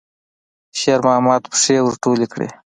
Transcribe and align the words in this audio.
شېرمحمد 0.79 1.41
پښې 1.51 1.77
ور 1.83 1.95
ټولې 2.03 2.27
کړې. 2.33 2.49